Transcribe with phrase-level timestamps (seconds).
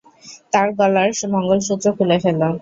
[0.53, 2.49] তার গলার মঙ্গলসূত্র খুলে ফেলো।